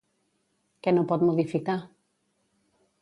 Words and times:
Què 0.87 0.93
no 0.95 1.03
pot 1.11 1.25
modificar? 1.27 1.77